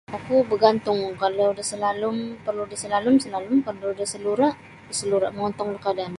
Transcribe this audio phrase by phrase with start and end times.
[0.17, 4.53] Ogu bagantung kalau da salalum porlu' da salalum salalum porlu da salura'
[4.99, 6.09] salura' mogontong da kaadaan.